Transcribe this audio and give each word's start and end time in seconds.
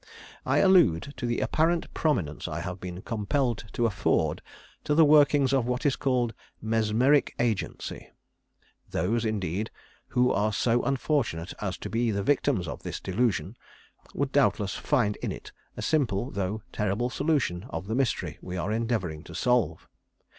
I 0.47 0.57
allude 0.57 1.13
to 1.17 1.27
the 1.27 1.41
apparent 1.41 1.93
prominence 1.93 2.47
I 2.47 2.61
have 2.61 2.79
been 2.81 3.03
compelled 3.03 3.65
to 3.73 3.85
afford 3.85 4.41
to 4.83 4.95
the 4.95 5.05
workings 5.05 5.53
of 5.53 5.67
what 5.67 5.85
is 5.85 5.95
called 5.95 6.33
'Mesmeric 6.59 7.35
Agency.' 7.37 8.09
Those, 8.89 9.25
indeed, 9.25 9.69
who 10.07 10.31
are 10.31 10.51
so 10.53 10.81
unfortunate 10.81 11.53
as 11.61 11.77
to 11.77 11.89
be 11.91 12.09
the 12.09 12.23
victims 12.23 12.67
of 12.67 12.81
this 12.81 12.99
delusion, 12.99 13.55
would 14.15 14.31
doubtless 14.31 14.73
find 14.73 15.17
in 15.17 15.31
it 15.31 15.51
a 15.77 15.83
simple, 15.83 16.31
though 16.31 16.63
terrible 16.73 17.11
solution 17.11 17.67
of 17.69 17.85
the 17.85 17.93
mystery 17.93 18.39
we 18.41 18.57
are 18.57 18.71
endeavouring 18.71 19.21
to 19.25 19.35
solve. 19.35 19.87